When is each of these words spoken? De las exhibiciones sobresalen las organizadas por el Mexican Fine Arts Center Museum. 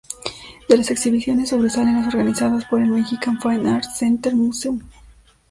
De 0.67 0.75
las 0.75 0.89
exhibiciones 0.89 1.49
sobresalen 1.49 1.97
las 2.01 2.07
organizadas 2.07 2.65
por 2.65 2.81
el 2.81 2.87
Mexican 2.89 3.39
Fine 3.39 3.69
Arts 3.69 3.97
Center 3.99 4.33
Museum. 4.35 4.81